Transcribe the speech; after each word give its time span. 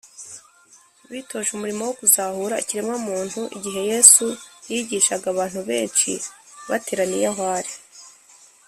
bitoje 1.11 1.49
umurimo 1.51 1.81
wo 1.87 1.93
kuzahura 1.99 2.59
ikiremwamuntu 2.63 3.39
igihe 3.57 3.81
yesu 3.91 4.25
yigishaga 4.71 5.25
abantu 5.33 5.59
benshi 5.69 6.11
bateraniye 6.69 7.25
aho 7.33 7.43
ari, 7.57 7.73